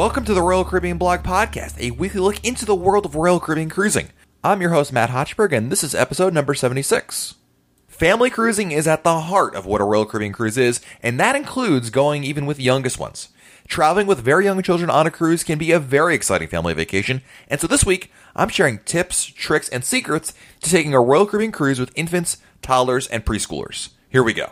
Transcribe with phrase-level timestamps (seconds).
[0.00, 3.38] Welcome to the Royal Caribbean Blog Podcast, a weekly look into the world of Royal
[3.38, 4.08] Caribbean cruising.
[4.42, 7.34] I'm your host, Matt Hochberg, and this is episode number 76.
[7.86, 11.36] Family cruising is at the heart of what a Royal Caribbean cruise is, and that
[11.36, 13.28] includes going even with youngest ones.
[13.68, 17.20] Traveling with very young children on a cruise can be a very exciting family vacation,
[17.48, 21.52] and so this week, I'm sharing tips, tricks, and secrets to taking a Royal Caribbean
[21.52, 23.90] cruise with infants, toddlers, and preschoolers.
[24.08, 24.48] Here we go.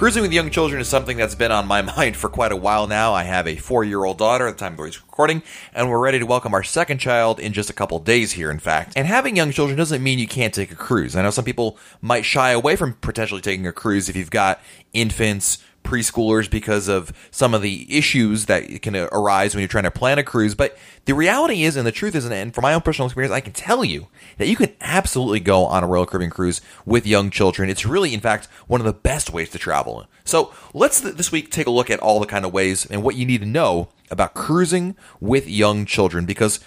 [0.00, 2.86] Cruising with young children is something that's been on my mind for quite a while
[2.86, 3.12] now.
[3.12, 5.42] I have a four year old daughter at the time of this recording,
[5.74, 8.60] and we're ready to welcome our second child in just a couple days here, in
[8.60, 8.94] fact.
[8.96, 11.14] And having young children doesn't mean you can't take a cruise.
[11.16, 14.62] I know some people might shy away from potentially taking a cruise if you've got
[14.94, 19.90] infants, preschoolers because of some of the issues that can arise when you're trying to
[19.90, 20.54] plan a cruise.
[20.54, 23.40] But the reality is, and the truth is, and from my own personal experience, I
[23.40, 24.06] can tell you
[24.38, 27.68] that you can absolutely go on a Royal Caribbean cruise with young children.
[27.68, 30.06] It's really, in fact, one of the best ways to travel.
[30.24, 33.16] So let's this week take a look at all the kind of ways and what
[33.16, 36.60] you need to know about cruising with young children because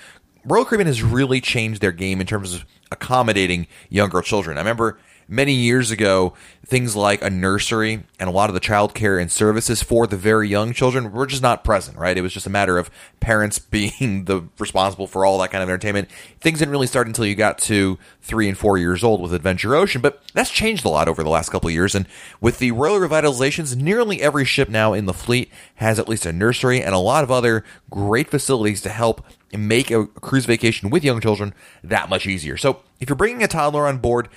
[0.45, 4.57] Royal Caribbean has really changed their game in terms of accommodating younger children.
[4.57, 6.33] I remember many years ago,
[6.65, 10.47] things like a nursery and a lot of the childcare and services for the very
[10.47, 12.17] young children were just not present, right?
[12.17, 15.69] It was just a matter of parents being the responsible for all that kind of
[15.69, 16.09] entertainment.
[16.39, 19.75] Things didn't really start until you got to three and four years old with Adventure
[19.75, 21.95] Ocean, but that's changed a lot over the last couple of years.
[21.95, 22.07] And
[22.39, 26.33] with the Royal Revitalizations, nearly every ship now in the fleet has at least a
[26.33, 29.25] nursery and a lot of other great facilities to help
[29.57, 32.57] make a cruise vacation with young children that much easier.
[32.57, 34.29] So if you're bringing a toddler on board,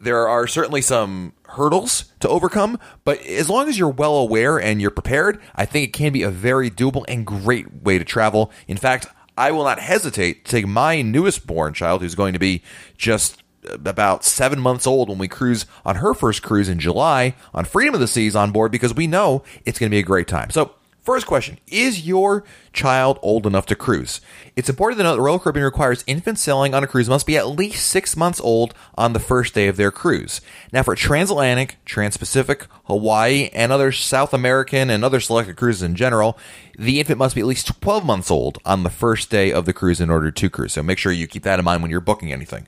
[0.00, 4.80] there are certainly some hurdles to overcome, but as long as you're well aware and
[4.80, 8.50] you're prepared, I think it can be a very doable and great way to travel.
[8.66, 9.06] In fact,
[9.36, 12.62] I will not hesitate to take my newest born child, who's going to be
[12.96, 17.64] just about seven months old when we cruise on her first cruise in July on
[17.64, 20.28] Freedom of the Seas on board because we know it's going to be a great
[20.28, 20.50] time.
[20.50, 24.20] So First question Is your child old enough to cruise?
[24.54, 27.38] It's important to note that Royal Caribbean requires infants sailing on a cruise must be
[27.38, 30.42] at least six months old on the first day of their cruise.
[30.72, 36.38] Now, for transatlantic, trans-Pacific, Hawaii, and other South American and other selected cruises in general,
[36.78, 39.72] the infant must be at least 12 months old on the first day of the
[39.72, 40.74] cruise in order to cruise.
[40.74, 42.66] So make sure you keep that in mind when you're booking anything.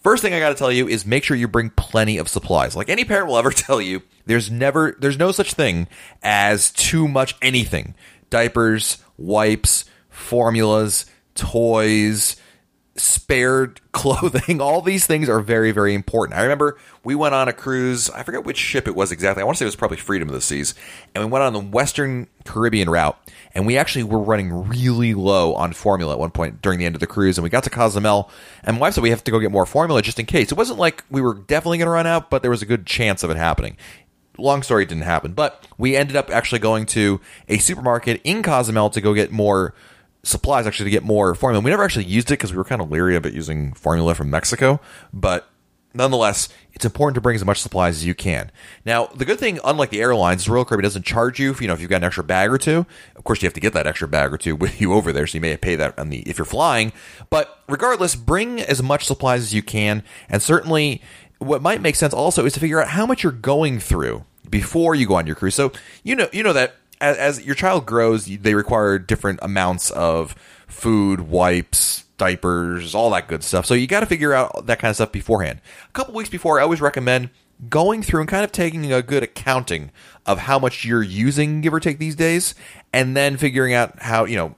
[0.00, 2.74] First thing I got to tell you is make sure you bring plenty of supplies.
[2.74, 5.88] Like any parent will ever tell you, there's never there's no such thing
[6.22, 7.94] as too much anything.
[8.30, 12.36] Diapers, wipes, formulas, toys,
[13.00, 16.38] spared clothing, all these things are very, very important.
[16.38, 19.42] I remember we went on a cruise, I forget which ship it was exactly.
[19.42, 20.74] I want to say it was probably Freedom of the Seas.
[21.14, 23.18] And we went on the Western Caribbean route,
[23.54, 26.94] and we actually were running really low on formula at one point during the end
[26.94, 27.38] of the cruise.
[27.38, 28.30] And we got to Cozumel,
[28.62, 30.52] and my wife said we have to go get more formula just in case.
[30.52, 32.86] It wasn't like we were definitely going to run out, but there was a good
[32.86, 33.76] chance of it happening
[34.38, 38.88] long story didn't happen but we ended up actually going to a supermarket in cozumel
[38.88, 39.74] to go get more
[40.22, 41.64] supplies actually to get more formula.
[41.64, 44.30] We never actually used it because we were kind of leery about using formula from
[44.30, 44.80] Mexico,
[45.12, 45.50] but
[45.94, 48.50] nonetheless, it's important to bring as much supplies as you can.
[48.84, 51.74] Now, the good thing, unlike the airlines, Royal Caribbean doesn't charge you if you know
[51.74, 52.86] if you've got an extra bag or two.
[53.16, 55.26] Of course, you have to get that extra bag or two with you over there,
[55.26, 56.92] so you may pay that on the if you're flying.
[57.28, 61.02] But regardless, bring as much supplies as you can, and certainly,
[61.38, 64.94] what might make sense also is to figure out how much you're going through before
[64.94, 65.54] you go on your cruise.
[65.54, 65.72] So
[66.02, 70.34] you know you know that as, as your child grows, they require different amounts of
[70.66, 73.66] food, wipes, diapers, all that good stuff.
[73.66, 75.60] So you got to figure out that kind of stuff beforehand.
[75.88, 77.30] A couple weeks before, I always recommend
[77.68, 79.90] going through and kind of taking a good accounting
[80.26, 82.54] of how much you're using, give or take, these days,
[82.92, 84.54] and then figuring out how, you know,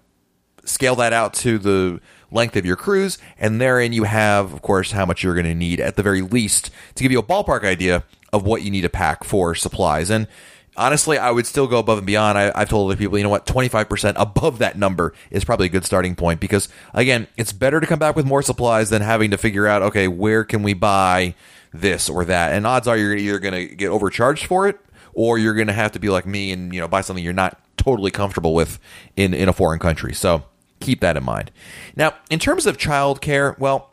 [0.65, 3.19] scale that out to the length of your cruise.
[3.39, 6.23] And therein you have, of course, how much you're going to need at the very
[6.23, 10.11] least to give you a ballpark idea of what you need to pack for supplies.
[10.11, 10.27] And
[10.77, 12.39] honestly, I would still go above and beyond.
[12.39, 15.71] I, have told other people, you know what, 25% above that number is probably a
[15.71, 19.31] good starting point because, again, it's better to come back with more supplies than having
[19.31, 21.35] to figure out, okay, where can we buy
[21.73, 22.53] this or that?
[22.53, 24.79] And odds are you're either going to get overcharged for it
[25.15, 27.33] or you're going to have to be like me and, you know, buy something you're
[27.33, 28.79] not totally comfortable with
[29.17, 30.15] in, in a foreign country.
[30.15, 30.45] So
[30.81, 31.51] keep that in mind.
[31.97, 33.92] Now, in terms of childcare, well,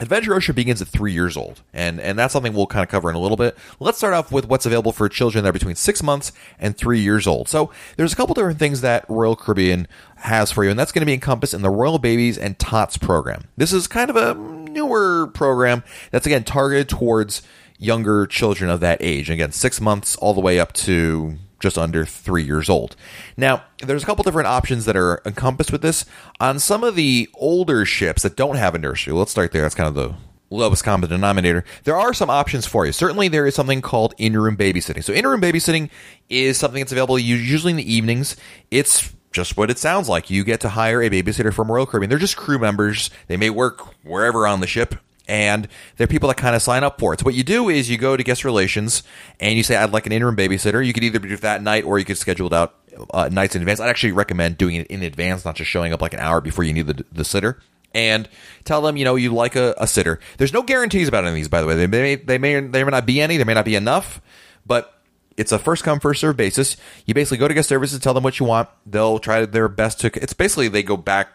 [0.00, 3.10] Adventure Ocean begins at three years old, and, and that's something we'll kind of cover
[3.10, 3.56] in a little bit.
[3.80, 7.00] Let's start off with what's available for children that are between six months and three
[7.00, 7.48] years old.
[7.48, 9.86] So there's a couple different things that Royal Caribbean
[10.16, 12.96] has for you, and that's going to be encompassed in the Royal Babies and Tots
[12.96, 13.44] program.
[13.58, 17.42] This is kind of a newer program that's again targeted towards
[17.78, 19.28] younger children of that age.
[19.28, 22.96] Again, six months all the way up to just under three years old.
[23.36, 26.04] Now, there's a couple different options that are encompassed with this.
[26.40, 29.62] On some of the older ships that don't have a nursery, let's start there.
[29.62, 30.14] That's kind of the
[30.50, 32.92] lowest common denominator, there are some options for you.
[32.92, 35.04] Certainly, there is something called in-room babysitting.
[35.04, 35.90] So, in-room babysitting
[36.28, 38.36] is something that's available usually in the evenings.
[38.70, 40.28] It's just what it sounds like.
[40.28, 42.10] You get to hire a babysitter from Royal Caribbean.
[42.10, 43.10] They're just crew members.
[43.28, 44.96] They may work wherever on the ship,
[45.30, 47.20] and there are people that kind of sign up for it.
[47.20, 49.04] So what you do is you go to guest relations
[49.38, 51.84] and you say, "I'd like an in-room babysitter." You could either do it that night
[51.84, 52.74] or you could schedule it out
[53.14, 53.78] uh, nights in advance.
[53.78, 56.64] I'd actually recommend doing it in advance, not just showing up like an hour before
[56.64, 57.60] you need the, the sitter
[57.94, 58.28] and
[58.64, 60.20] tell them you know you like a, a, sitter.
[60.38, 61.76] There's no guarantees about any of these, by the way.
[61.76, 63.36] They may they may there may not be any.
[63.36, 64.20] There may not be enough,
[64.66, 65.00] but
[65.36, 66.76] it's a first come first serve basis.
[67.06, 68.68] You basically go to guest services, tell them what you want.
[68.84, 70.10] They'll try their best to.
[70.20, 71.28] It's basically they go back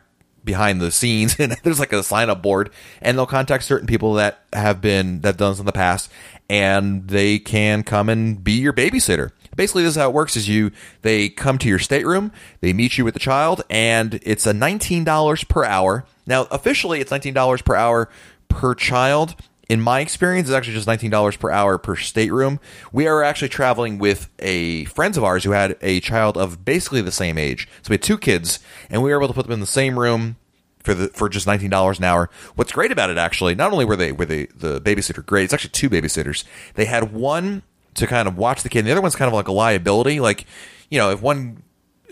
[0.45, 2.71] behind the scenes and there's like a sign up board
[3.01, 6.11] and they'll contact certain people that have been that done this in the past
[6.49, 9.31] and they can come and be your babysitter.
[9.55, 10.71] Basically this is how it works is you
[11.01, 12.31] they come to your stateroom
[12.61, 16.05] they meet you with the child and it's a $19 per hour.
[16.25, 18.09] Now officially it's $19 per hour
[18.47, 19.35] per child
[19.67, 22.59] in my experience, it's actually just $19 per hour per stateroom.
[22.91, 27.01] We are actually traveling with a friends of ours who had a child of basically
[27.01, 27.67] the same age.
[27.81, 28.59] So we had two kids,
[28.89, 30.37] and we were able to put them in the same room
[30.83, 32.29] for the for just nineteen dollars an hour.
[32.55, 35.53] What's great about it, actually, not only were they were they the babysitter great, it's
[35.53, 36.43] actually two babysitters.
[36.75, 37.63] They had one
[37.95, 40.19] to kind of watch the kid, and the other one's kind of like a liability.
[40.19, 40.45] Like,
[40.91, 41.63] you know, if one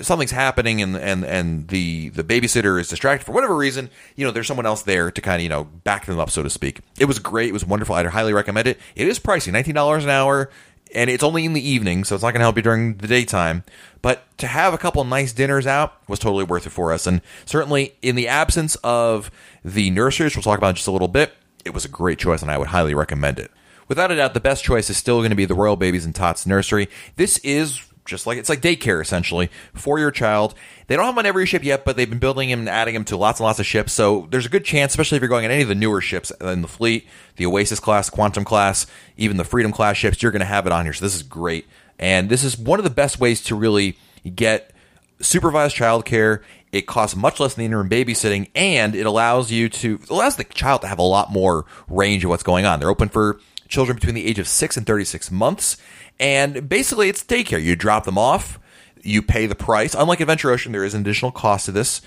[0.01, 4.31] something's happening and and and the the babysitter is distracted for whatever reason, you know,
[4.31, 6.79] there's someone else there to kind of you know back them up, so to speak.
[6.99, 7.49] It was great.
[7.49, 7.95] It was wonderful.
[7.95, 8.79] I'd highly recommend it.
[8.95, 10.49] It is pricey, nineteen dollars an hour,
[10.93, 13.07] and it's only in the evening, so it's not going to help you during the
[13.07, 13.63] daytime.
[14.01, 17.21] But to have a couple nice dinners out was totally worth it for us, and
[17.45, 19.31] certainly in the absence of
[19.63, 21.33] the nurseries, we'll talk about in just a little bit.
[21.65, 23.51] It was a great choice, and I would highly recommend it.
[23.87, 26.15] Without a doubt, the best choice is still going to be the Royal Babies and
[26.15, 26.89] Tots Nursery.
[27.15, 30.53] This is just like it's like daycare essentially for your child.
[30.87, 32.93] They don't have them on every ship yet, but they've been building them and adding
[32.93, 33.93] them to lots and lots of ships.
[33.93, 36.31] So there's a good chance, especially if you're going on any of the newer ships
[36.41, 37.07] in the fleet,
[37.37, 38.85] the Oasis class, Quantum class,
[39.17, 40.93] even the Freedom class ships, you're going to have it on here.
[40.93, 41.67] So this is great,
[41.97, 43.97] and this is one of the best ways to really
[44.35, 44.71] get
[45.19, 46.41] supervised childcare.
[46.71, 50.43] It costs much less than the in-room babysitting, and it allows you to allows the
[50.43, 52.79] child to have a lot more range of what's going on.
[52.79, 53.39] They're open for
[53.73, 55.77] children between the age of six and 36 months
[56.19, 57.61] and basically, it's daycare.
[57.61, 58.59] You drop them off,
[59.01, 59.95] you pay the price.
[59.95, 62.01] Unlike Adventure Ocean, there is an additional cost to this.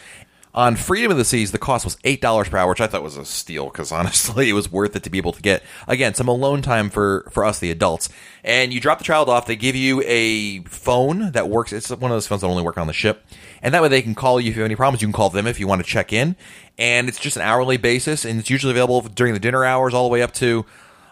[0.55, 3.03] On Freedom of the Seas, the cost was eight dollars per hour, which I thought
[3.03, 6.15] was a steal because honestly, it was worth it to be able to get again
[6.15, 8.09] some alone time for for us, the adults.
[8.43, 9.47] And you drop the child off.
[9.47, 11.75] They give you a phone that works.
[11.75, 13.27] It's one of those phones that only work on the ship,
[13.61, 15.03] and that way they can call you if you have any problems.
[15.03, 16.37] You can call them if you want to check in,
[16.79, 20.05] and it's just an hourly basis, and it's usually available during the dinner hours all
[20.05, 20.65] the way up to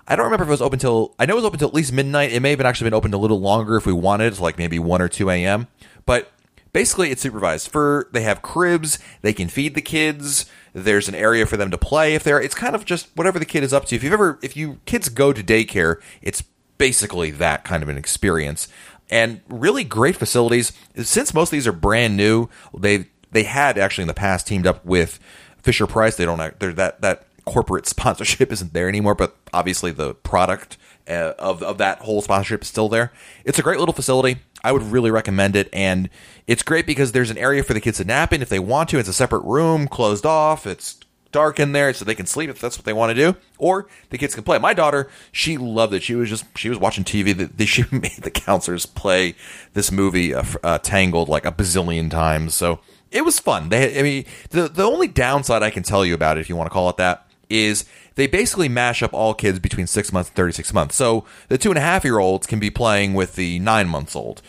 [0.06, 1.74] I don't remember if it was open till I know it was open till at
[1.74, 2.32] least midnight.
[2.32, 5.00] It may have actually been open a little longer if we wanted, like maybe one
[5.00, 5.68] or two a.m.
[6.04, 6.30] But
[6.72, 7.68] basically, it's supervised.
[7.68, 10.46] For they have cribs, they can feed the kids.
[10.74, 12.40] There's an area for them to play if they're.
[12.40, 13.96] It's kind of just whatever the kid is up to.
[13.96, 16.42] If you've ever, if you kids go to daycare, it's
[16.76, 18.68] basically that kind of an experience.
[19.10, 20.72] And really great facilities.
[20.96, 24.66] Since most of these are brand new, they they had actually in the past teamed
[24.66, 25.18] up with
[25.62, 26.16] Fisher Price.
[26.16, 26.58] They don't.
[26.58, 30.76] They're that that corporate sponsorship isn't there anymore, but obviously the product
[31.08, 33.12] uh, of of that whole sponsorship is still there.
[33.44, 34.38] It's a great little facility.
[34.62, 36.08] I would really recommend it, and
[36.46, 38.88] it's great because there's an area for the kids to nap in if they want
[38.90, 38.98] to.
[38.98, 40.66] It's a separate room, closed off.
[40.66, 40.98] It's
[41.32, 43.86] dark in there, so they can sleep if that's what they want to do, or
[44.08, 44.58] the kids can play.
[44.58, 46.02] My daughter, she loved it.
[46.02, 47.36] She was just she was watching TV.
[47.36, 49.34] That she made the counselors play
[49.74, 52.54] this movie, uh, uh, Tangled, like a bazillion times.
[52.54, 53.68] So it was fun.
[53.68, 56.56] They, I mean, the the only downside I can tell you about it, if you
[56.56, 57.84] want to call it that, is
[58.14, 60.96] they basically mash up all kids between six months and 36 months.
[60.96, 64.14] So the two and a half year olds can be playing with the nine months
[64.14, 64.42] old.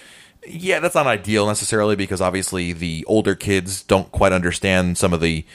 [0.48, 5.22] Yeah, that's not ideal necessarily because obviously the older kids don't quite understand some of
[5.22, 5.46] the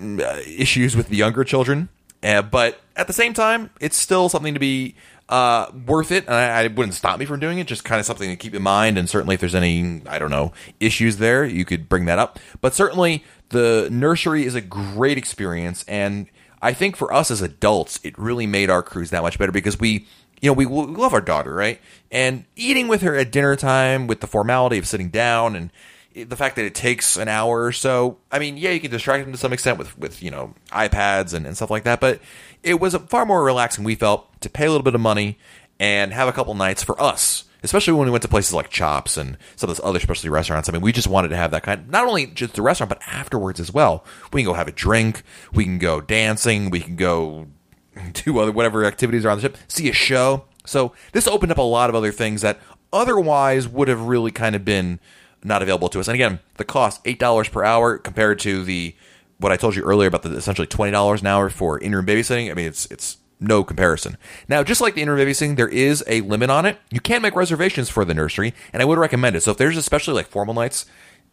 [0.00, 1.88] uh, issues with the younger children.
[2.22, 4.94] Uh, but at the same time, it's still something to be
[5.28, 6.24] uh, worth it.
[6.26, 7.66] And I, I, wouldn't stop me from doing it.
[7.66, 8.96] Just kind of something to keep in mind.
[8.96, 12.38] And certainly, if there's any, I don't know, issues there, you could bring that up.
[12.60, 15.84] But certainly, the nursery is a great experience.
[15.86, 16.28] And
[16.64, 19.78] I think for us as adults, it really made our cruise that much better because
[19.78, 20.06] we,
[20.40, 21.78] you know, we, we love our daughter, right?
[22.10, 25.70] And eating with her at dinner time with the formality of sitting down and
[26.14, 28.16] the fact that it takes an hour or so.
[28.32, 31.34] I mean, yeah, you can distract them to some extent with, with you know, iPads
[31.34, 32.18] and, and stuff like that, but
[32.62, 35.38] it was far more relaxing, we felt, to pay a little bit of money
[35.78, 39.16] and have a couple nights for us especially when we went to places like Chops
[39.16, 40.68] and some of those other specialty restaurants.
[40.68, 43.02] I mean, we just wanted to have that kind, not only just the restaurant, but
[43.06, 44.04] afterwards as well.
[44.32, 47.48] We can go have a drink, we can go dancing, we can go
[48.12, 50.44] do other whatever activities are on the ship, see a show.
[50.66, 52.60] So this opened up a lot of other things that
[52.92, 55.00] otherwise would have really kind of been
[55.42, 56.08] not available to us.
[56.08, 58.94] And again, the cost eight dollars per hour compared to the
[59.38, 62.50] what I told you earlier about the essentially twenty dollars an hour for in-room babysitting.
[62.50, 64.16] I mean, it's it's no comparison.
[64.48, 66.78] Now, just like the in-room there is a limit on it.
[66.90, 69.42] You can make reservations for the nursery, and I would recommend it.
[69.42, 70.86] So if there's especially like formal nights,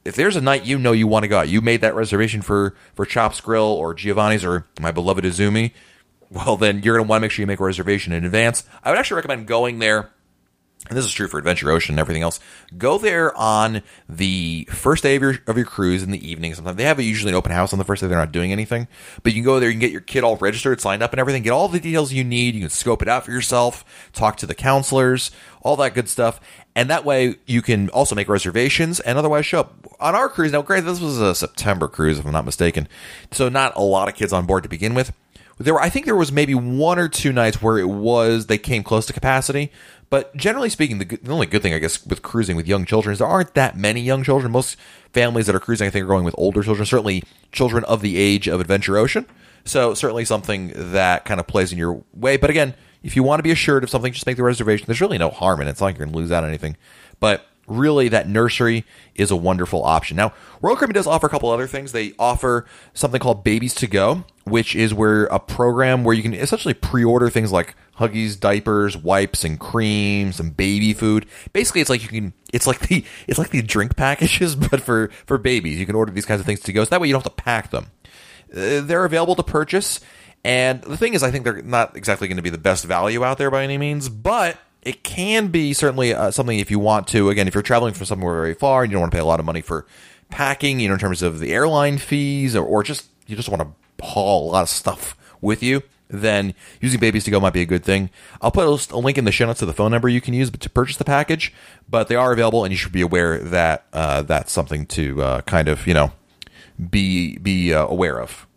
[0.03, 2.41] if there's a night you know you want to go out, you made that reservation
[2.41, 5.71] for for Chops Grill or Giovanni's or my beloved Izumi,
[6.29, 8.63] well then you're going to want to make sure you make a reservation in advance.
[8.83, 10.11] I would actually recommend going there
[10.89, 12.39] and this is true for Adventure Ocean and everything else.
[12.77, 16.55] Go there on the first day of your of your cruise in the evening.
[16.55, 18.07] Sometimes they have a, usually an open house on the first day.
[18.07, 18.87] They're not doing anything,
[19.21, 19.69] but you can go there.
[19.69, 21.43] You can get your kid all registered, signed up, and everything.
[21.43, 22.55] Get all the details you need.
[22.55, 23.85] You can scope it out for yourself.
[24.11, 25.29] Talk to the counselors,
[25.61, 26.39] all that good stuff,
[26.75, 30.51] and that way you can also make reservations and otherwise show up on our cruise.
[30.51, 32.87] Now, great, this was a September cruise, if I'm not mistaken,
[33.31, 35.13] so not a lot of kids on board to begin with.
[35.59, 38.57] There were, I think there was maybe one or two nights where it was they
[38.57, 39.71] came close to capacity,
[40.11, 43.13] but generally speaking, the, the, only good thing, I guess, with cruising with young children
[43.13, 44.51] is there aren't that many young children.
[44.51, 44.75] Most
[45.13, 48.17] families that are cruising, I think, are going with older children, certainly children of the
[48.17, 49.25] age of Adventure Ocean.
[49.63, 52.35] So, certainly something that kind of plays in your way.
[52.35, 54.85] But again, if you want to be assured of something, just make the reservation.
[54.85, 55.71] There's really no harm in it.
[55.71, 56.75] It's not like you're going to lose out on anything.
[57.21, 57.45] But
[57.77, 58.85] really that nursery
[59.15, 60.17] is a wonderful option.
[60.17, 61.91] Now, Royal Caribbean does offer a couple other things.
[61.91, 66.33] They offer something called Babies to Go, which is where a program where you can
[66.33, 71.27] essentially pre-order things like Huggies, diapers, wipes, and creams, and baby food.
[71.53, 72.33] Basically, it's like you can.
[72.51, 75.79] It's like the it's like the drink packages, but for for babies.
[75.79, 77.35] You can order these kinds of things to go, so that way you don't have
[77.35, 77.87] to pack them.
[78.51, 79.99] Uh, they're available to purchase.
[80.43, 83.23] And the thing is, I think they're not exactly going to be the best value
[83.23, 87.07] out there by any means, but it can be certainly uh, something if you want
[87.09, 87.29] to.
[87.29, 89.25] Again, if you're traveling from somewhere very far and you don't want to pay a
[89.25, 89.85] lot of money for
[90.29, 93.61] packing, you know, in terms of the airline fees, or, or just you just want
[93.61, 97.61] to haul a lot of stuff with you, then using Babies to Go might be
[97.61, 98.09] a good thing.
[98.41, 100.49] I'll put a link in the show notes to the phone number you can use
[100.49, 101.53] to purchase the package,
[101.89, 105.41] but they are available, and you should be aware that uh, that's something to uh,
[105.41, 106.11] kind of you know
[106.89, 108.47] be be uh, aware of.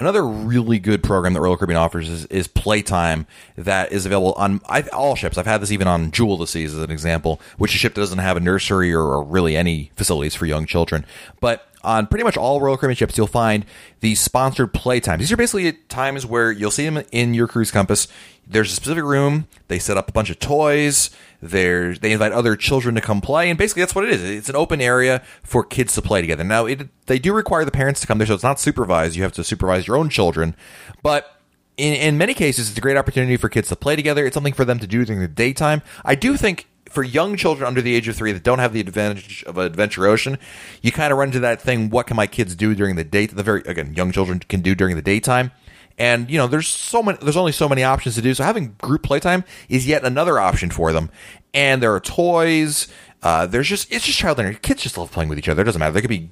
[0.00, 3.26] Another really good program that Royal Caribbean offers is, is Playtime
[3.56, 5.36] that is available on I, all ships.
[5.36, 7.94] I've had this even on Jewel the Seas as an example, which is a ship
[7.94, 11.04] that doesn't have a nursery or, or really any facilities for young children.
[11.40, 13.64] But on pretty much all Royal Caribbean ships, you'll find
[14.00, 15.18] these sponsored playtimes.
[15.18, 18.08] These are basically times where you'll see them in your cruise compass.
[18.46, 19.46] There's a specific room.
[19.68, 21.10] They set up a bunch of toys.
[21.40, 24.24] There's they invite other children to come play, and basically that's what it is.
[24.24, 26.44] It's an open area for kids to play together.
[26.44, 29.14] Now, it, they do require the parents to come there, so it's not supervised.
[29.14, 30.56] You have to supervise your own children,
[31.02, 31.38] but
[31.76, 34.26] in, in many cases, it's a great opportunity for kids to play together.
[34.26, 35.82] It's something for them to do during the daytime.
[36.04, 38.80] I do think for young children under the age of three that don't have the
[38.80, 40.38] advantage of Adventure Ocean,
[40.82, 41.90] you kind of run into that thing.
[41.90, 43.26] What can my kids do during the day?
[43.26, 45.52] The very again, young children can do during the daytime.
[45.98, 47.18] And you know, there's so many.
[47.20, 48.32] There's only so many options to do.
[48.32, 51.10] So having group playtime is yet another option for them.
[51.52, 52.88] And there are toys.
[53.22, 54.58] Uh, there's just it's just child learning.
[54.62, 55.62] Kids just love playing with each other.
[55.62, 55.92] It doesn't matter.
[55.92, 56.30] There could be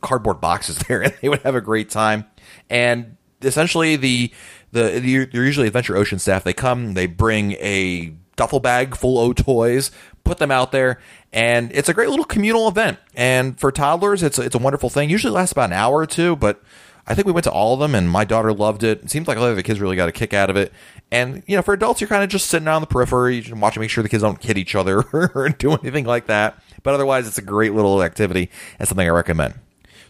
[0.00, 2.24] cardboard boxes there, and they would have a great time.
[2.70, 4.32] And essentially, the
[4.72, 6.44] the they're usually Adventure Ocean staff.
[6.44, 9.92] They come, they bring a duffel bag full of toys,
[10.24, 10.98] put them out there,
[11.32, 12.98] and it's a great little communal event.
[13.14, 15.08] And for toddlers, it's it's a wonderful thing.
[15.10, 16.60] Usually lasts about an hour or two, but
[17.06, 19.04] I think we went to all of them, and my daughter loved it.
[19.04, 20.72] It seems like a lot of the kids really got a kick out of it.
[21.12, 23.90] And you know, for adults, you're kind of just sitting on the periphery, watching, make
[23.90, 26.60] sure the kids don't hit each other or do anything like that.
[26.82, 29.54] But otherwise, it's a great little activity and something I recommend.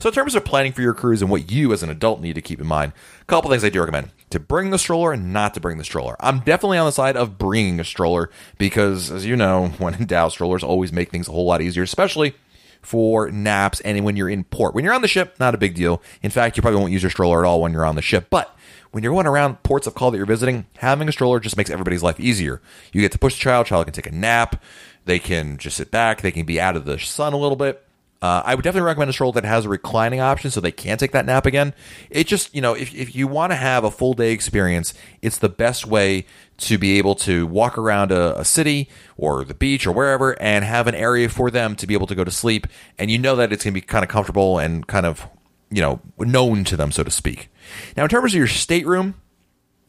[0.03, 2.33] So, in terms of planning for your cruise and what you as an adult need
[2.33, 5.33] to keep in mind, a couple things I do recommend to bring the stroller and
[5.33, 6.17] not to bring the stroller.
[6.19, 8.29] I'm definitely on the side of bringing a stroller
[8.59, 11.85] because, as you know, when in doubt, strollers always make things a whole lot easier,
[11.85, 12.35] especially
[12.81, 14.75] for naps and when you're in port.
[14.75, 16.03] When you're on the ship, not a big deal.
[16.21, 18.27] In fact, you probably won't use your stroller at all when you're on the ship.
[18.29, 18.53] But
[18.91, 21.71] when you're going around ports of call that you're visiting, having a stroller just makes
[21.71, 22.61] everybody's life easier.
[22.93, 24.61] You get to push the child, child can take a nap,
[25.05, 27.87] they can just sit back, they can be out of the sun a little bit.
[28.23, 30.97] Uh, I would definitely recommend a stroller that has a reclining option so they can
[30.97, 31.75] take that nap again.
[32.09, 35.39] It just, you know, if, if you want to have a full day experience, it's
[35.39, 36.27] the best way
[36.59, 40.65] to be able to walk around a, a, city or the beach or wherever and
[40.65, 42.69] have an area for them to be able to go to sleep.
[42.97, 45.27] And you know that it's going to be kind of comfortable and kind of,
[45.71, 47.49] you know, known to them, so to speak.
[47.97, 49.21] Now, in terms of your stateroom,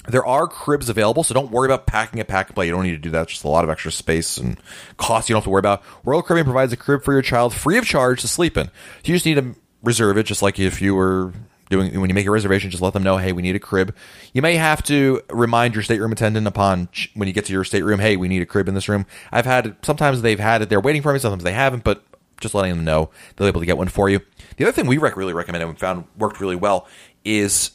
[0.07, 2.65] there are cribs available, so don't worry about packing a pack play.
[2.65, 3.23] You don't need to do that.
[3.23, 4.59] It's just a lot of extra space and
[4.97, 5.83] cost you don't have to worry about.
[6.03, 8.69] Royal Caribbean provides a crib for your child free of charge to sleep in.
[9.03, 11.33] You just need to reserve it, just like if you were
[11.69, 13.95] doing when you make a reservation, just let them know, hey, we need a crib.
[14.33, 17.99] You may have to remind your stateroom attendant upon when you get to your stateroom,
[17.99, 19.05] hey, we need a crib in this room.
[19.31, 22.03] I've had sometimes they've had it, they're waiting for me, sometimes they haven't, but
[22.39, 24.19] just letting them know they'll be able to get one for you.
[24.57, 26.87] The other thing we rec- really recommend and found worked really well
[27.23, 27.71] is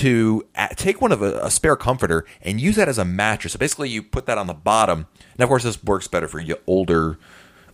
[0.00, 0.46] to
[0.76, 3.52] take one of a, a, spare comforter and use that as a mattress.
[3.52, 5.06] So basically, you put that on the bottom.
[5.34, 7.18] And of course, this works better for older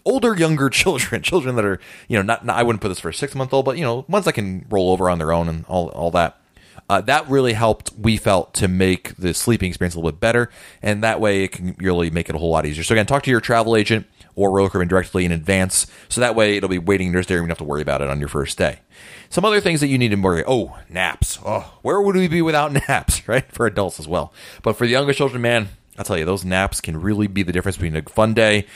[0.04, 3.10] older, younger children, children that are, you know, not, not I wouldn't put this for
[3.10, 5.48] a six month old, but, you know, ones that can roll over on their own
[5.48, 6.40] and all, all that.
[6.90, 10.50] Uh, that really helped, we felt, to make the sleeping experience a little bit better.
[10.80, 12.82] And that way it can really make it a whole lot easier.
[12.82, 14.06] So, again, talk to your travel agent
[14.46, 15.86] or Caribbean directly in advance.
[16.08, 17.20] So that way it'll be waiting there.
[17.20, 18.80] And you don't have to worry about it on your first day.
[19.30, 20.44] Some other things that you need to worry.
[20.46, 21.38] Oh, naps.
[21.44, 23.50] Oh, where would we be without naps, right?
[23.52, 24.32] For adults as well.
[24.62, 25.68] But for the younger children, man,
[25.98, 28.66] I'll tell you, those naps can really be the difference between a fun day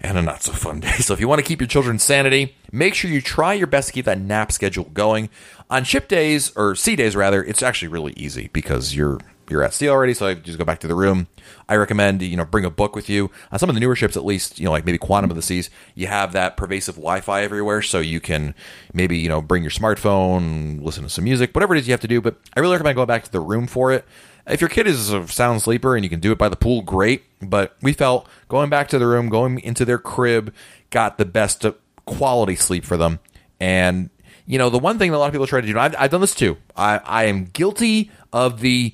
[0.00, 0.92] and a not so fun day.
[1.00, 3.88] So if you want to keep your children's sanity, make sure you try your best
[3.88, 5.28] to keep that nap schedule going.
[5.68, 9.18] On ship days or sea days rather, it's actually really easy because you're
[9.50, 11.26] you're at sea already, so I just go back to the room.
[11.68, 13.30] I recommend you know bring a book with you.
[13.52, 15.42] On some of the newer ships, at least, you know, like maybe Quantum of the
[15.42, 18.54] Seas, you have that pervasive Wi-Fi everywhere, so you can
[18.92, 22.00] maybe you know bring your smartphone, listen to some music, whatever it is you have
[22.00, 22.20] to do.
[22.20, 24.04] But I really recommend going back to the room for it.
[24.46, 26.82] If your kid is a sound sleeper and you can do it by the pool,
[26.82, 27.24] great.
[27.40, 30.54] But we felt going back to the room, going into their crib,
[30.90, 31.64] got the best
[32.06, 33.20] quality sleep for them.
[33.60, 34.10] And
[34.46, 36.10] you know, the one thing that a lot of people try to do, I've, I've
[36.10, 36.56] done this too.
[36.76, 38.92] I, I am guilty of the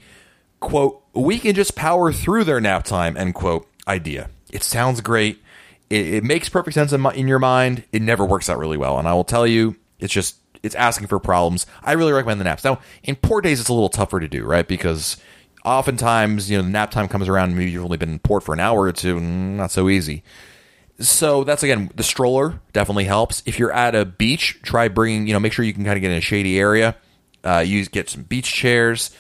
[0.61, 4.31] quote, we can just power through their nap time, end quote, idea.
[4.53, 5.43] It sounds great.
[5.91, 7.85] It, it makes perfect sense in, my, in your mind.
[7.93, 8.99] It never works out really well.
[8.99, 11.67] And I will tell you, it's just, it's asking for problems.
[11.83, 12.65] I really recommend the naps.
[12.65, 14.67] Now, in port days, it's a little tougher to do, right?
[14.67, 15.17] Because
[15.65, 18.53] oftentimes, you know, the nap time comes around, maybe you've only been in port for
[18.53, 20.23] an hour or two, not so easy.
[20.99, 23.43] So that's again, the stroller definitely helps.
[23.45, 26.01] If you're at a beach, try bringing, you know, make sure you can kind of
[26.01, 26.97] get in a shady area.
[27.45, 29.11] Uh, use get some beach chairs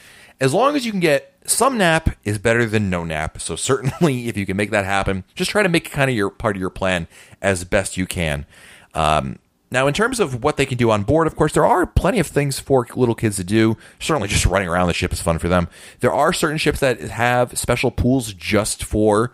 [0.40, 3.40] as long as you can get some nap is better than no nap.
[3.40, 6.16] So certainly, if you can make that happen, just try to make it kind of
[6.16, 7.09] your part of your plan
[7.40, 8.47] as best you can.
[8.95, 9.38] Um,
[9.71, 12.21] now, in terms of what they can do on board, of course, there are plenty
[12.21, 13.76] of things for little kids to do.
[13.99, 15.69] Certainly, just running around the ship is fun for them.
[16.00, 19.33] There are certain ships that have special pools just for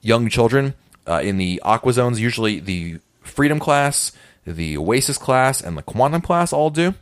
[0.00, 0.74] young children.
[1.06, 4.12] Uh, in the Aqua Zones, usually the Freedom class,
[4.46, 6.94] the Oasis class, and the Quantum class all do.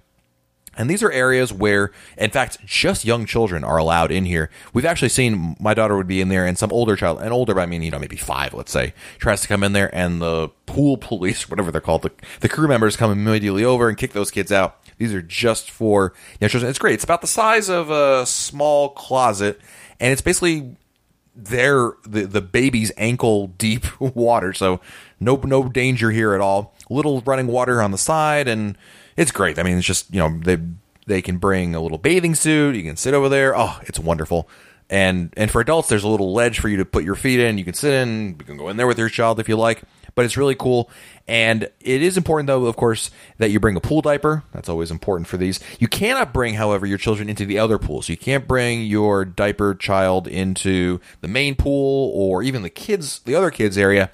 [0.77, 4.51] And these are areas where, in fact, just young children are allowed in here.
[4.73, 7.59] We've actually seen my daughter would be in there, and some older child, and older,
[7.61, 10.49] I mean, you know, maybe five, let's say, tries to come in there, and the
[10.67, 14.31] pool police, whatever they're called, the, the crew members come immediately over and kick those
[14.31, 14.79] kids out.
[14.99, 16.71] These are just for young children.
[16.71, 16.95] It's great.
[16.95, 19.61] It's about the size of a small closet,
[20.01, 20.77] and it's basically
[21.35, 24.53] their the the baby's ankle deep water.
[24.53, 24.81] So
[25.21, 26.75] no no danger here at all.
[26.89, 28.77] Little running water on the side and
[29.16, 29.59] it's great.
[29.59, 30.59] I mean, it's just you know they
[31.07, 32.77] they can bring a little bathing suit.
[32.77, 33.57] You can sit over there.
[33.57, 34.48] Oh, it's wonderful.
[34.90, 37.59] And and for adults, there's a little ledge for you to put your feet in.
[37.59, 38.37] You can sit in.
[38.38, 39.83] You can go in there with your child if you like.
[40.14, 40.90] But it's really cool.
[41.27, 44.44] And it is important, though, of course, that you bring a pool diaper.
[44.53, 45.59] That's always important for these.
[45.79, 48.11] You cannot bring, however, your children into the other pools.
[48.11, 53.35] You can't bring your diaper child into the main pool or even the kids, the
[53.35, 54.11] other kids area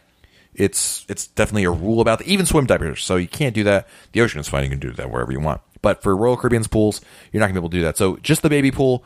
[0.58, 3.04] it's it's definitely a rule about even swim diapers.
[3.04, 3.88] So you can't do that.
[4.12, 5.60] The ocean is fine; you can do that wherever you want.
[5.80, 7.00] But for Royal Caribbean's pools,
[7.32, 7.96] you're not gonna be able to do that.
[7.96, 9.04] So just the baby pool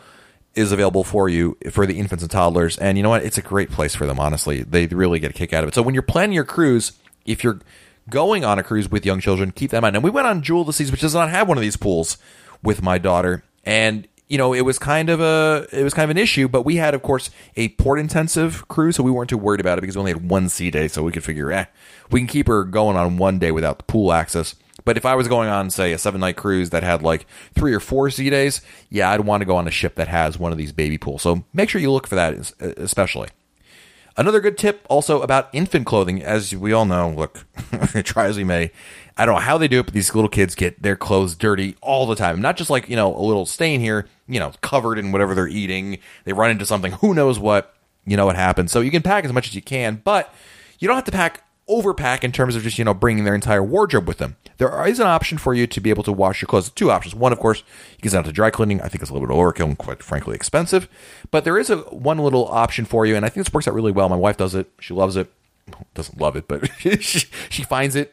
[0.54, 2.76] is available for you for the infants and toddlers.
[2.78, 3.24] And you know what?
[3.24, 4.18] It's a great place for them.
[4.18, 5.74] Honestly, they really get a kick out of it.
[5.74, 6.92] So when you're planning your cruise,
[7.24, 7.60] if you're
[8.08, 9.96] going on a cruise with young children, keep that in mind.
[9.96, 12.18] And we went on Jewel the Seas, which does not have one of these pools,
[12.62, 16.16] with my daughter, and you know, it was kind of a it was kind of
[16.16, 19.36] an issue, but we had, of course, a port intensive cruise, so we weren't too
[19.36, 21.66] worried about it because we only had one sea day, so we could figure, eh,
[22.10, 24.54] we can keep her going on one day without the pool access.
[24.86, 27.74] But if I was going on, say, a seven night cruise that had like three
[27.74, 30.50] or four sea days, yeah, I'd want to go on a ship that has one
[30.50, 31.20] of these baby pools.
[31.20, 33.28] So make sure you look for that, especially.
[34.16, 37.46] Another good tip also about infant clothing, as we all know, look,
[38.04, 38.70] try as we may,
[39.16, 41.76] I don't know how they do it, but these little kids get their clothes dirty
[41.80, 42.40] all the time.
[42.40, 45.48] Not just like, you know, a little stain here, you know, covered in whatever they're
[45.48, 45.98] eating.
[46.24, 48.72] They run into something, who knows what, you know what happens.
[48.72, 50.32] So you can pack as much as you can, but
[50.78, 53.62] you don't have to pack overpack in terms of just, you know, bringing their entire
[53.62, 54.36] wardrobe with them.
[54.58, 56.70] There is an option for you to be able to wash your clothes.
[56.70, 57.14] Two options.
[57.14, 58.80] One, of course, you can send it to dry cleaning.
[58.80, 60.88] I think it's a little bit overkill and quite frankly expensive.
[61.30, 63.74] But there is a one little option for you, and I think this works out
[63.74, 64.08] really well.
[64.08, 64.70] My wife does it.
[64.80, 65.32] She loves it.
[65.94, 68.12] Doesn't love it, but she, she finds it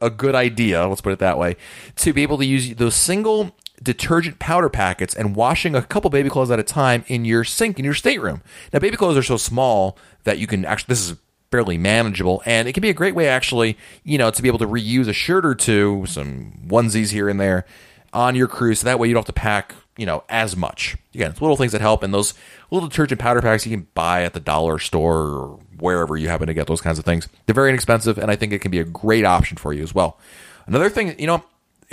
[0.00, 1.56] a good idea, let's put it that way,
[1.96, 6.28] to be able to use those single detergent powder packets and washing a couple baby
[6.28, 8.42] clothes at a time in your sink in your stateroom.
[8.72, 11.16] Now, baby clothes are so small that you can actually, this is
[11.54, 14.58] fairly manageable, and it can be a great way, actually, you know, to be able
[14.58, 17.64] to reuse a shirt or two, some onesies here and there
[18.12, 18.80] on your cruise.
[18.80, 20.96] So that way you don't have to pack, you know, as much.
[21.14, 22.34] Again, it's little things that help, and those
[22.72, 26.48] little detergent powder packs you can buy at the dollar store or wherever you happen
[26.48, 27.28] to get those kinds of things.
[27.46, 29.94] They're very inexpensive, and I think it can be a great option for you as
[29.94, 30.18] well.
[30.66, 31.44] Another thing, you know,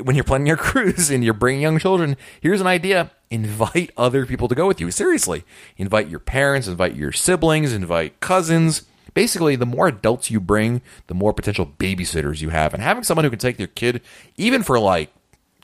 [0.01, 3.11] when you're planning your cruise and you're bringing young children, here's an idea.
[3.29, 4.89] Invite other people to go with you.
[4.89, 5.43] Seriously.
[5.77, 8.87] Invite your parents, invite your siblings, invite cousins.
[9.13, 12.73] Basically the more adults you bring, the more potential babysitters you have.
[12.73, 14.01] And having someone who can take their kid,
[14.37, 15.11] even for like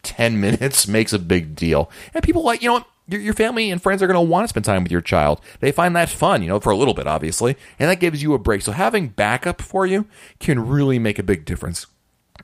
[0.03, 1.89] 10 minutes, makes a big deal.
[2.13, 2.87] And people like, you know what?
[3.09, 5.39] Your, your family and friends are going to want to spend time with your child.
[5.61, 7.55] They find that fun, you know, for a little bit, obviously.
[7.79, 8.61] And that gives you a break.
[8.61, 10.07] So having backup for you
[10.39, 11.87] can really make a big difference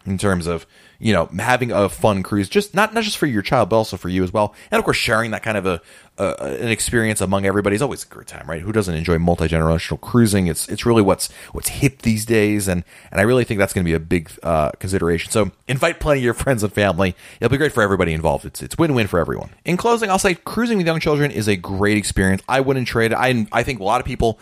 [0.06, 0.66] in terms of
[1.00, 3.98] you know having a fun cruise just not not just for your child but also
[3.98, 4.54] for you as well.
[4.72, 5.82] And of course sharing that kind of a,
[6.18, 8.62] a an experience among everybody is always a great time right?
[8.62, 10.48] Who doesn't enjoy multi-generational cruising?
[10.48, 12.68] It's it's really what's what's hip these days.
[12.68, 15.32] And and i really think that's going to be a big uh, consideration.
[15.32, 17.16] So invite plenty of your friends and family.
[17.40, 18.46] It'll be great for everybody involved.
[18.46, 19.52] It's it's win-win for everyone.
[19.66, 22.42] In closing i'll say cruising with young children is a great experience.
[22.48, 23.16] I wouldn't trade it.
[23.16, 24.40] I i think a lot of people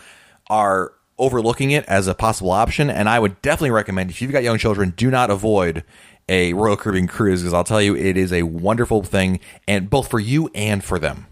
[0.48, 0.92] are
[1.22, 2.90] overlooking it as a possible option.
[2.90, 5.84] And I would definitely recommend if you've got young children, do not avoid
[6.28, 10.08] a Royal Caribbean cruise because I'll tell you, it is a wonderful thing, and both
[10.08, 11.26] for you and for them.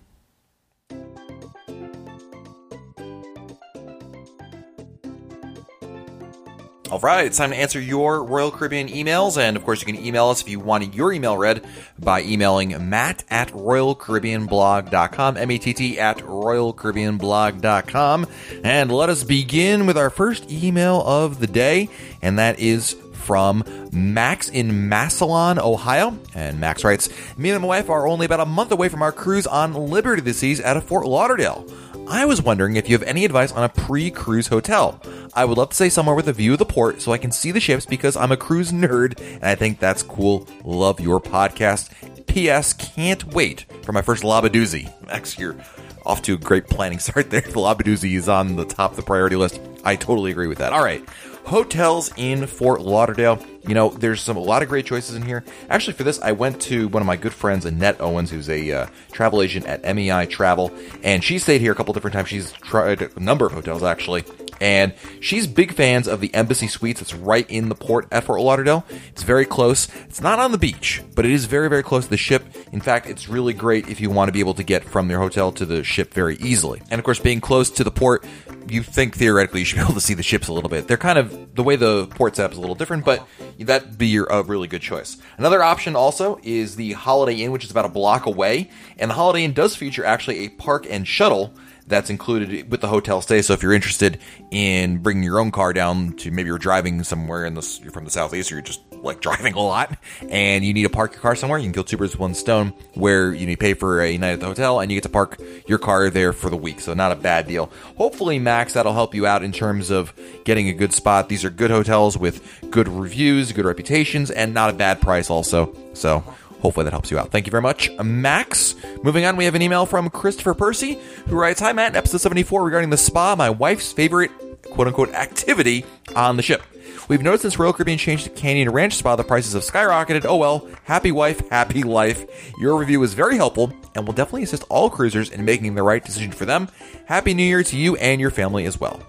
[6.90, 9.40] All right, it's time to answer your Royal Caribbean emails.
[9.40, 11.64] And of course, you can email us if you wanted your email read
[12.00, 18.26] by emailing matt at royalcaribbeanblog.com, M A T T at royalcaribbeanblog.com.
[18.64, 21.88] And let us begin with our first email of the day,
[22.22, 26.18] and that is from Max in Massillon, Ohio.
[26.34, 29.12] And Max writes, Me and my wife are only about a month away from our
[29.12, 31.64] cruise on Liberty the Seas out of Fort Lauderdale.
[32.08, 35.00] I was wondering if you have any advice on a pre cruise hotel.
[35.32, 37.30] I would love to stay somewhere with a view of the port so I can
[37.30, 40.48] see the ships because I'm a cruise nerd and I think that's cool.
[40.64, 41.90] Love your podcast.
[42.26, 42.72] P.S.
[42.72, 44.90] Can't wait for my first Labadoozie.
[45.06, 45.56] Max, you're
[46.04, 47.42] off to a great planning start there.
[47.42, 49.60] The Labadoozie is on the top of the priority list.
[49.84, 50.72] I totally agree with that.
[50.72, 51.06] All right.
[51.44, 53.44] Hotels in Fort Lauderdale.
[53.66, 55.44] You know, there's some a lot of great choices in here.
[55.68, 58.70] Actually, for this, I went to one of my good friends, Annette Owens, who's a
[58.70, 60.70] uh, travel agent at MEI Travel,
[61.02, 62.28] and she stayed here a couple different times.
[62.28, 64.24] She's tried a number of hotels actually,
[64.60, 67.00] and she's big fans of the Embassy Suites.
[67.00, 68.84] It's right in the port at Fort Lauderdale.
[69.08, 69.88] It's very close.
[70.04, 72.44] It's not on the beach, but it is very, very close to the ship.
[72.72, 75.20] In fact, it's really great if you want to be able to get from your
[75.20, 76.82] hotel to the ship very easily.
[76.90, 78.24] And of course, being close to the port,
[78.68, 80.86] you think theoretically you should be able to see the ships a little bit.
[80.86, 83.26] They're kind of the way the port setup is a little different, but
[83.58, 85.16] that'd be your, a really good choice.
[85.38, 89.14] Another option also is the Holiday Inn, which is about a block away, and the
[89.14, 91.54] Holiday Inn does feature actually a park and shuttle
[91.90, 93.42] that's included with the hotel stay.
[93.42, 94.18] So if you're interested
[94.50, 98.04] in bringing your own car down to maybe you're driving somewhere in the you're from
[98.04, 99.98] the southeast or you're just like driving a lot
[100.28, 102.34] and you need to park your car somewhere, you can kill two birds with one
[102.34, 102.72] stone.
[102.94, 105.08] Where you need to pay for a night at the hotel and you get to
[105.08, 106.80] park your car there for the week.
[106.80, 107.70] So not a bad deal.
[107.96, 110.12] Hopefully, Max, that'll help you out in terms of
[110.44, 111.28] getting a good spot.
[111.28, 115.74] These are good hotels with good reviews, good reputations, and not a bad price also.
[115.92, 116.24] So
[116.60, 117.30] Hopefully that helps you out.
[117.30, 118.74] Thank you very much, Max.
[119.02, 122.64] Moving on, we have an email from Christopher Percy who writes Hi, Matt, episode 74
[122.64, 124.30] regarding the spa, my wife's favorite
[124.62, 126.62] quote unquote activity on the ship.
[127.08, 130.24] We've noticed since Royal Caribbean changed to Canyon Ranch Spa, the prices have skyrocketed.
[130.24, 132.24] Oh well, happy wife, happy life.
[132.58, 136.04] Your review is very helpful and will definitely assist all cruisers in making the right
[136.04, 136.68] decision for them.
[137.06, 139.00] Happy New Year to you and your family as well.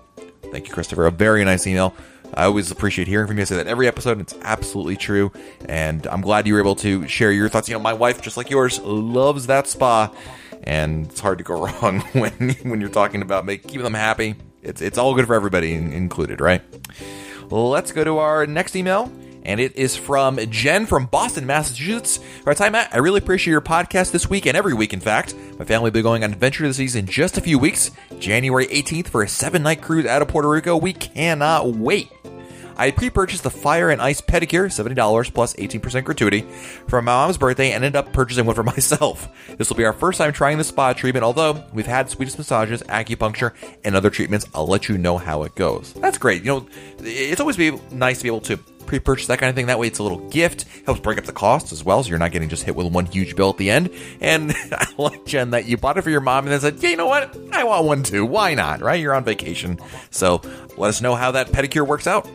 [0.51, 1.05] Thank you, Christopher.
[1.05, 1.93] A very nice email.
[2.33, 3.41] I always appreciate hearing from you.
[3.41, 5.31] I say that every episode, and it's absolutely true.
[5.67, 7.67] And I'm glad you were able to share your thoughts.
[7.67, 10.11] You know, my wife, just like yours, loves that spa,
[10.63, 14.35] and it's hard to go wrong when when you're talking about make, keeping them happy.
[14.61, 16.61] It's it's all good for everybody, included, right?
[17.49, 19.11] Let's go to our next email.
[19.43, 22.19] And it is from Jen from Boston, Massachusetts.
[22.45, 22.89] Right, hi Matt.
[22.93, 25.33] I really appreciate your podcast this week and every week, in fact.
[25.57, 27.89] My family will be going on adventure this season in just a few weeks,
[28.19, 30.77] January 18th, for a seven night cruise out of Puerto Rico.
[30.77, 32.11] We cannot wait.
[32.77, 36.41] I pre-purchased the Fire and Ice pedicure, $70 plus 18% gratuity,
[36.87, 39.29] for my mom's birthday and ended up purchasing one for myself.
[39.57, 42.81] This will be our first time trying the spa treatment, although we've had Swedish massages,
[42.83, 43.53] acupuncture,
[43.83, 44.45] and other treatments.
[44.53, 45.93] I'll let you know how it goes.
[45.93, 46.43] That's great.
[46.43, 46.67] You know,
[46.99, 48.57] it's always be nice to be able to
[48.91, 49.67] pre-purchase that kind of thing.
[49.67, 50.65] That way, it's a little gift.
[50.85, 53.05] Helps break up the costs as well, so you're not getting just hit with one
[53.05, 53.89] huge bill at the end.
[54.19, 56.89] And I like Jen that you bought it for your mom and then said, "Yeah,
[56.89, 57.37] you know what?
[57.53, 58.25] I want one too.
[58.25, 58.81] Why not?
[58.81, 58.99] Right?
[58.99, 59.79] You're on vacation,
[60.09, 60.41] so
[60.77, 62.29] let us know how that pedicure works out."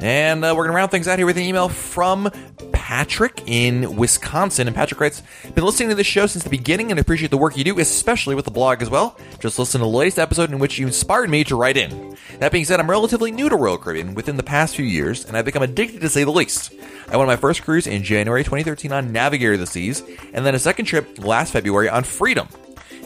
[0.00, 2.30] And uh, we're going to round things out here with an email from
[2.72, 4.66] Patrick in Wisconsin.
[4.66, 5.22] And Patrick writes,
[5.54, 8.34] Been listening to this show since the beginning and appreciate the work you do, especially
[8.34, 9.16] with the blog as well.
[9.38, 12.16] Just listened to the latest episode in which you inspired me to write in.
[12.38, 15.36] That being said, I'm relatively new to Royal Caribbean within the past few years, and
[15.36, 16.72] I've become addicted to say the least.
[17.06, 20.46] I went on my first cruise in January 2013 on Navigator of the Seas, and
[20.46, 22.48] then a second trip last February on Freedom.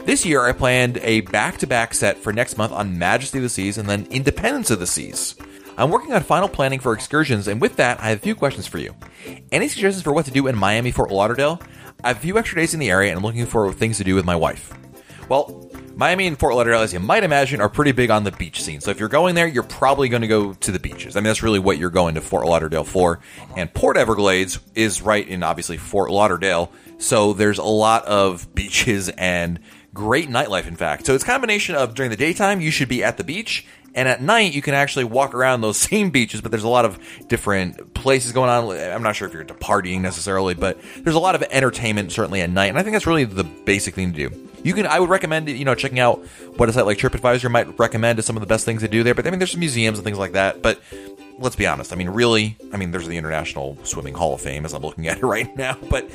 [0.05, 3.43] This year, I planned a back to back set for next month on Majesty of
[3.43, 5.35] the Seas and then Independence of the Seas.
[5.77, 8.67] I'm working on final planning for excursions, and with that, I have a few questions
[8.67, 8.95] for you.
[9.51, 11.61] Any suggestions for what to do in Miami, Fort Lauderdale?
[12.03, 14.05] I have a few extra days in the area and I'm looking for things to
[14.05, 14.73] do with my wife.
[15.29, 18.63] Well, Miami and Fort Lauderdale, as you might imagine, are pretty big on the beach
[18.63, 18.81] scene.
[18.81, 21.17] So if you're going there, you're probably going to go to the beaches.
[21.17, 23.21] I mean, that's really what you're going to Fort Lauderdale for.
[23.57, 26.71] And Port Everglades is right in obviously Fort Lauderdale.
[26.99, 29.61] So there's a lot of beaches and
[29.95, 31.07] great nightlife, in fact.
[31.07, 33.65] So it's a combination of during the daytime, you should be at the beach.
[33.95, 36.85] And at night, you can actually walk around those same beaches, but there's a lot
[36.85, 38.77] of different places going on.
[38.77, 42.41] I'm not sure if you're into partying necessarily, but there's a lot of entertainment certainly
[42.41, 42.67] at night.
[42.67, 45.49] And I think that's really the basic thing to do you can I would recommend
[45.49, 46.27] you know checking out
[46.57, 49.05] what a site like TripAdvisor might recommend as some of the best things to do
[49.05, 49.15] there.
[49.15, 50.63] But I mean, there's some museums and things like that.
[50.63, 50.81] But
[51.39, 51.93] let's be honest.
[51.93, 55.07] I mean, really, I mean, there's the International Swimming Hall of Fame as I'm looking
[55.07, 55.77] at it right now.
[55.91, 56.11] But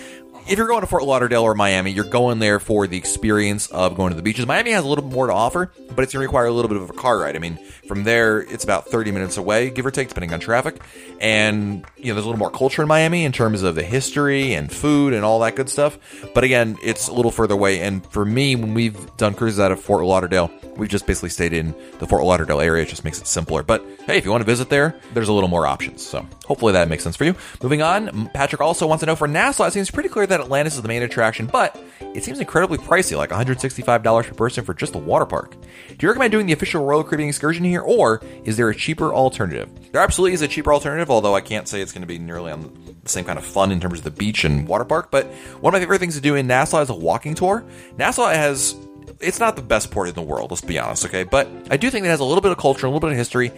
[0.49, 3.95] if you're going to Fort Lauderdale or Miami, you're going there for the experience of
[3.95, 4.47] going to the beaches.
[4.47, 6.69] Miami has a little bit more to offer, but it's going to require a little
[6.69, 7.35] bit of a car ride.
[7.35, 7.59] I mean,
[7.89, 10.79] from there, it's about 30 minutes away, give or take, depending on traffic.
[11.19, 14.53] And, you know, there's a little more culture in Miami in terms of the history
[14.53, 15.97] and food and all that good stuff.
[16.35, 17.81] But again, it's a little further away.
[17.81, 21.51] And for me, when we've done cruises out of Fort Lauderdale, we've just basically stayed
[21.51, 22.83] in the Fort Lauderdale area.
[22.83, 23.63] It just makes it simpler.
[23.63, 26.05] But hey, if you want to visit there, there's a little more options.
[26.05, 27.35] So hopefully that makes sense for you.
[27.63, 30.75] Moving on, Patrick also wants to know for Nassau, it seems pretty clear that Atlantis
[30.75, 31.75] is the main attraction, but
[32.13, 35.55] it seems incredibly pricey, like $165 per person for just the water park.
[35.97, 39.13] Do you recommend doing the official Royal Caribbean excursion here, or is there a cheaper
[39.13, 39.69] alternative?
[39.91, 42.51] There absolutely is a cheaper alternative, although I can't say it's going to be nearly
[42.51, 45.11] on the same kind of fun in terms of the beach and water park.
[45.11, 45.27] But
[45.61, 47.63] one of my favorite things to do in Nassau is a walking tour.
[47.97, 48.75] Nassau has
[49.19, 51.23] it's not the best port in the world, let's be honest, okay?
[51.23, 53.17] But I do think it has a little bit of culture, a little bit of
[53.17, 53.51] history,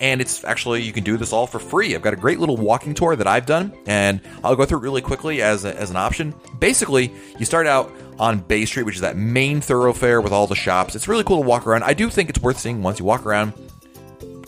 [0.00, 1.94] and it's actually you can do this all for free.
[1.94, 4.82] I've got a great little walking tour that I've done, and I'll go through it
[4.82, 6.34] really quickly as, a, as an option.
[6.60, 10.54] Basically, you start out on Bay Street, which is that main thoroughfare with all the
[10.54, 10.94] shops.
[10.94, 11.82] It's really cool to walk around.
[11.84, 13.54] I do think it's worth seeing once you walk around.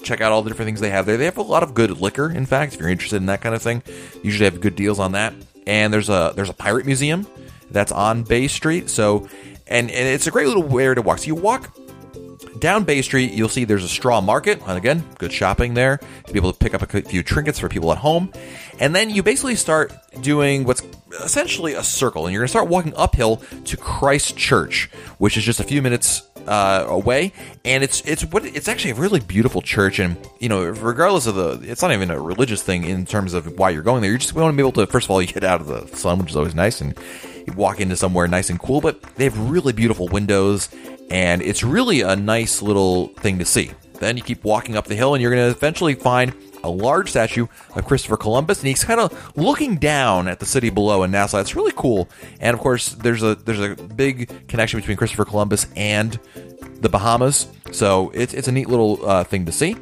[0.02, 1.16] Check out all the different things they have there.
[1.16, 3.54] They have a lot of good liquor, in fact, if you're interested in that kind
[3.54, 3.82] of thing.
[4.22, 5.34] Usually have good deals on that.
[5.66, 7.26] And there's a there's a pirate museum
[7.70, 8.88] that's on Bay Street.
[8.88, 9.28] So
[9.70, 11.18] and, and it's a great little area to walk.
[11.20, 11.74] So you walk
[12.58, 16.32] down Bay Street, you'll see there's a straw market, and again, good shopping there to
[16.32, 18.32] be able to pick up a few trinkets for people at home.
[18.78, 20.82] And then you basically start doing what's
[21.22, 25.44] essentially a circle, and you're going to start walking uphill to Christ Church, which is
[25.44, 27.32] just a few minutes uh, away,
[27.64, 31.34] and it's it's what it's actually a really beautiful church, and you know, regardless of
[31.34, 34.10] the, it's not even a religious thing in terms of why you're going there.
[34.10, 35.86] You just want to be able to, first of all, you get out of the
[35.96, 36.94] sun, which is always nice, and
[37.46, 40.68] you walk into somewhere nice and cool, but they have really beautiful windows,
[41.10, 43.72] and it's really a nice little thing to see.
[43.94, 47.10] Then you keep walking up the hill, and you're going to eventually find a large
[47.10, 51.10] statue of Christopher Columbus, and he's kind of looking down at the city below in
[51.10, 51.38] Nassau.
[51.38, 52.08] It's really cool,
[52.40, 56.18] and of course, there's a there's a big connection between Christopher Columbus and
[56.80, 59.76] the Bahamas, so it's it's a neat little uh, thing to see.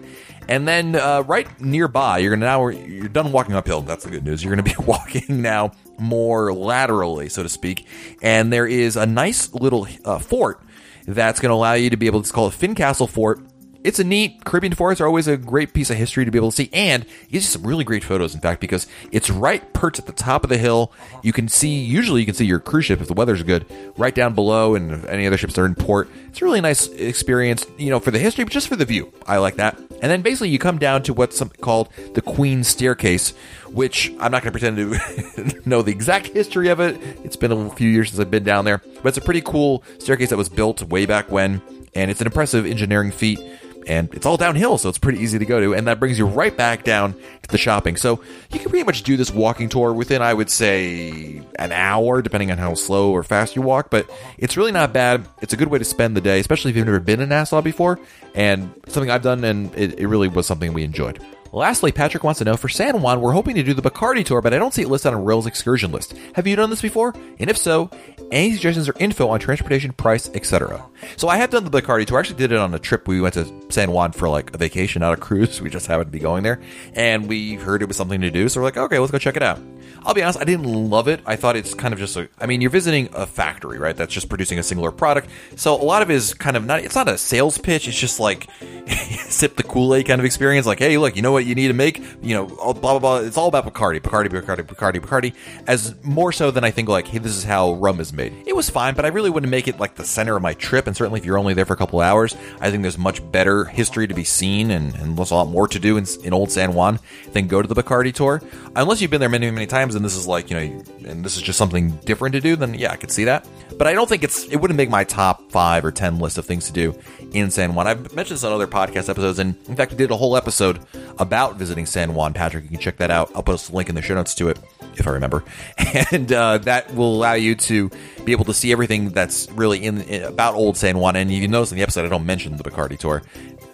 [0.49, 3.83] And then uh, right nearby, you're gonna now you're done walking uphill.
[3.83, 4.42] That's the good news.
[4.42, 7.87] You're gonna be walking now more laterally, so to speak.
[8.23, 10.61] And there is a nice little uh, fort
[11.07, 13.41] that's going to allow you to be able to, it's called a Fincastle Fort
[13.85, 16.51] it's a neat Caribbean forests are always a great piece of history to be able
[16.51, 18.35] to see, and it gives you some really great photos.
[18.35, 21.79] In fact, because it's right perched at the top of the hill, you can see.
[21.79, 23.65] Usually, you can see your cruise ship if the weather's good,
[23.97, 26.09] right down below, and any other ships that are in port.
[26.29, 29.13] It's a really nice experience, you know, for the history, but just for the view.
[29.27, 29.79] I like that.
[30.01, 33.31] And then basically, you come down to what's called the Queen's Staircase,
[33.67, 37.01] which I'm not going to pretend to know the exact history of it.
[37.25, 39.83] It's been a few years since I've been down there, but it's a pretty cool
[39.99, 41.61] staircase that was built way back when,
[41.95, 43.41] and it's an impressive engineering feat
[43.88, 45.74] and it's all downhill, so it's pretty easy to go to.
[45.74, 47.96] And that brings you right back down to the shopping.
[47.96, 48.20] So
[48.51, 52.51] you can pretty much do this walking tour within, I would say, an hour, depending
[52.51, 53.90] on how slow or fast you walk.
[53.90, 55.27] But it's really not bad.
[55.40, 57.62] It's a good way to spend the day, especially if you've never been in Nassau
[57.62, 57.98] before.
[58.35, 61.18] And something I've done, and it, it really was something we enjoyed.
[61.53, 64.43] Lastly, Patrick wants to know for San Juan, we're hoping to do the Bacardi tour,
[64.43, 66.15] but I don't see it listed on Royal's excursion list.
[66.35, 67.15] Have you done this before?
[67.39, 67.91] And if so,
[68.31, 70.85] any suggestions or info on transportation, price, etc.
[71.17, 72.19] So I have done the Bacardi tour.
[72.19, 73.09] I actually did it on a trip.
[73.09, 75.61] We went to San Juan for like a vacation, not a cruise.
[75.69, 76.61] We just happened to be going there,
[76.95, 78.49] and we heard it was something to do.
[78.49, 79.59] So we're like, okay, let's go check it out.
[80.05, 81.21] I'll be honest, I didn't love it.
[81.27, 82.29] I thought it's kind of just a.
[82.41, 83.97] I mean, you're visiting a factory, right?
[83.97, 85.29] That's just producing a singular product.
[85.57, 86.81] So a lot of it is kind of not.
[86.81, 87.89] It's not a sales pitch.
[87.89, 88.49] It's just like
[89.29, 90.67] sip the Kool Aid kind of experience.
[90.67, 91.99] Like, hey, look, you know what you need to make?
[92.23, 93.17] You know, blah blah blah.
[93.19, 95.35] It's all about Bacardi, Bacardi, Bacardi, Bacardi, Bacardi.
[95.67, 98.35] As more so than I think like, hey, this is how rum is made.
[98.47, 100.87] It was fine, but I really wouldn't make it like the center of my trip.
[100.87, 103.65] And certainly, if you're only there for a couple hours, I think there's much better
[103.65, 106.51] history to be seen and, and there's a lot more to do in, in Old
[106.51, 106.99] San Juan
[107.33, 108.43] than go to the Bacardi tour.
[108.77, 111.24] Unless you've been there many many times times and this is like, you know, and
[111.24, 113.46] this is just something different to do, then yeah, I could see that.
[113.77, 116.44] But I don't think it's, it wouldn't make my top five or 10 list of
[116.44, 116.94] things to do
[117.33, 117.87] in San Juan.
[117.87, 120.81] I've mentioned this on other podcast episodes, and in fact, we did a whole episode
[121.18, 122.33] about visiting San Juan.
[122.33, 123.31] Patrick, you can check that out.
[123.35, 124.59] I'll post a link in the show notes to it
[124.96, 125.44] if I remember,
[126.11, 127.90] and uh, that will allow you to
[128.24, 131.16] be able to see everything that's really in, in about Old San Juan.
[131.16, 133.22] And you notice in the episode I don't mention the Bacardi tour.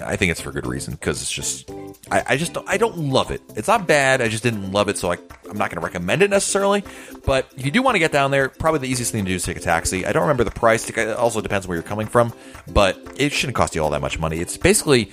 [0.05, 1.71] I think it's for good reason because it's just
[2.11, 3.41] I, I, just don't, I don't love it.
[3.57, 4.21] It's not bad.
[4.21, 6.85] I just didn't love it, so I, I'm not going to recommend it necessarily.
[7.25, 9.37] But if you do want to get down there, probably the easiest thing to do
[9.37, 10.05] is take a taxi.
[10.05, 10.89] I don't remember the price.
[10.89, 12.33] It also depends where you're coming from,
[12.73, 14.39] but it shouldn't cost you all that much money.
[14.39, 15.11] It's basically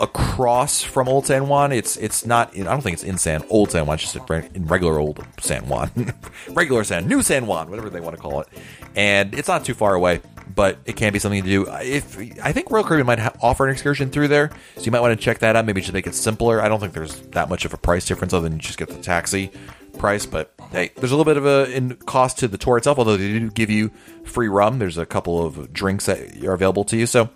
[0.00, 1.70] across from Old San Juan.
[1.72, 2.56] It's it's not.
[2.56, 3.94] I don't think it's in San Old San Juan.
[3.94, 6.14] It's just in regular old San Juan,
[6.50, 8.48] regular San New San Juan, whatever they want to call it.
[8.96, 10.20] And it's not too far away
[10.54, 11.66] but it can be something to do.
[11.68, 15.00] If I think Royal Caribbean might ha- offer an excursion through there, so you might
[15.00, 15.64] want to check that out.
[15.64, 16.60] Maybe just make it simpler.
[16.60, 18.88] I don't think there's that much of a price difference other than you just get
[18.88, 19.50] the taxi
[19.98, 20.26] price.
[20.26, 22.98] But hey, there's a little bit of a in cost to the tour itself.
[22.98, 23.90] Although they do give you
[24.24, 24.78] free rum.
[24.78, 27.30] There's a couple of drinks that are available to you, so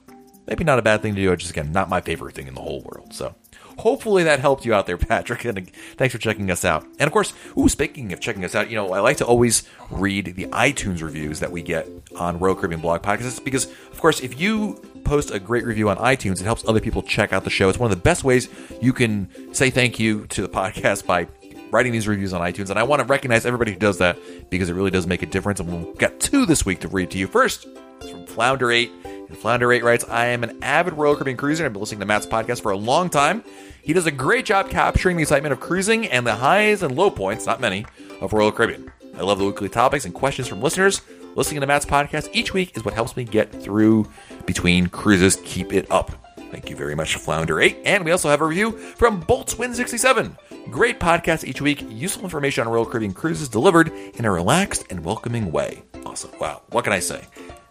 [0.47, 1.37] maybe not a bad thing to do.
[1.37, 3.13] Just again, not my favorite thing in the whole world.
[3.13, 3.35] So
[3.79, 5.45] hopefully that helped you out there, Patrick.
[5.45, 6.85] And thanks for checking us out.
[6.99, 9.63] And of course, ooh, speaking of checking us out, you know, I like to always
[9.91, 11.87] read the iTunes reviews that we get
[12.17, 15.97] on Royal Caribbean Blog Podcasts because, of course, if you post a great review on
[15.99, 17.69] iTunes, it helps other people check out the show.
[17.69, 18.49] It's one of the best ways
[18.81, 21.29] you can say thank you to the podcast by
[21.71, 22.71] writing these reviews on iTunes.
[22.71, 24.19] And I want to recognize everybody who does that
[24.51, 25.61] because it really does make a difference.
[25.61, 27.27] And we'll get two this week to read to you.
[27.27, 27.67] First,
[28.01, 29.16] it's from Flounder8.
[29.29, 31.65] And Flounder8 writes, I am an avid Royal Caribbean cruiser.
[31.65, 33.43] I've been listening to Matt's podcast for a long time.
[33.83, 37.11] He does a great job capturing the excitement of cruising and the highs and low
[37.11, 37.87] points, not many,
[38.21, 38.91] of Royal Caribbean.
[39.17, 41.01] I love the weekly topics and questions from listeners.
[41.35, 44.11] Listening to Matt's podcast each week is what helps me get through
[44.47, 45.37] between cruises.
[45.45, 46.13] Keep it up.
[46.51, 47.83] Thank you very much, Flounder8.
[47.85, 50.37] And we also have a review from Boltzwin67.
[50.71, 51.85] Great podcast each week.
[51.89, 55.83] Useful information on Royal Caribbean cruises delivered in a relaxed and welcoming way.
[56.05, 56.31] Awesome.
[56.41, 56.63] Wow.
[56.71, 57.25] What can I say?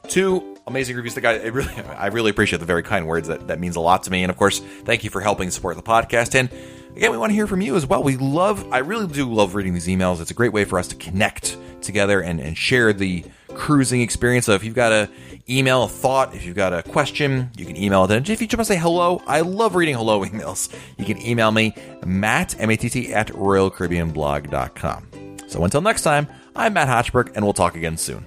[0.08, 1.16] Two amazing reviews.
[1.16, 3.28] The guy, I really, I really appreciate the very kind words.
[3.28, 4.24] That that means a lot to me.
[4.24, 6.36] And of course, thank you for helping support the podcast.
[6.36, 6.50] And
[6.96, 8.04] again, we want to hear from you as well.
[8.04, 10.22] We love, I really do love reading these emails.
[10.22, 14.46] It's a great way for us to connect together and and share the cruising experience.
[14.46, 15.10] So if you've got a
[15.50, 18.12] email a thought, if you've got a question, you can email it.
[18.12, 20.74] And if you just want to say hello, I love reading hello emails.
[20.98, 21.76] You can email me,
[22.06, 25.38] Matt, M-A-T-T, at RoyalCaribbeanBlog.com.
[25.48, 28.26] So until next time, I'm Matt Hochberg, and we'll talk again soon.